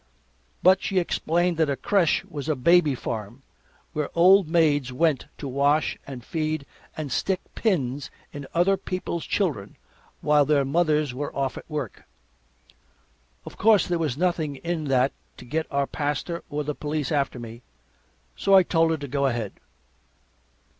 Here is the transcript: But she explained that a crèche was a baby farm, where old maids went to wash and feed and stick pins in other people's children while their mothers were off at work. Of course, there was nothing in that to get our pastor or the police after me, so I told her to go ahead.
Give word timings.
But 0.63 0.81
she 0.81 0.97
explained 0.97 1.57
that 1.57 1.69
a 1.69 1.75
crèche 1.75 2.25
was 2.27 2.49
a 2.49 2.55
baby 2.55 2.95
farm, 2.95 3.43
where 3.93 4.09
old 4.15 4.49
maids 4.49 4.91
went 4.91 5.27
to 5.37 5.47
wash 5.47 5.95
and 6.07 6.25
feed 6.25 6.65
and 6.97 7.11
stick 7.11 7.39
pins 7.53 8.09
in 8.33 8.47
other 8.51 8.77
people's 8.77 9.23
children 9.27 9.75
while 10.21 10.43
their 10.43 10.65
mothers 10.65 11.13
were 11.13 11.31
off 11.35 11.55
at 11.55 11.69
work. 11.69 12.05
Of 13.45 13.57
course, 13.57 13.85
there 13.85 13.99
was 13.99 14.17
nothing 14.17 14.55
in 14.55 14.85
that 14.85 15.11
to 15.37 15.45
get 15.45 15.67
our 15.69 15.85
pastor 15.85 16.43
or 16.49 16.63
the 16.63 16.73
police 16.73 17.11
after 17.11 17.37
me, 17.37 17.61
so 18.35 18.55
I 18.55 18.63
told 18.63 18.89
her 18.89 18.97
to 18.97 19.07
go 19.07 19.27
ahead. 19.27 19.53